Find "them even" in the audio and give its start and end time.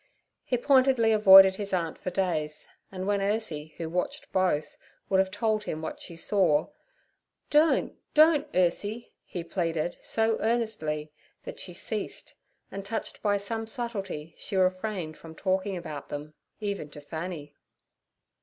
16.09-16.89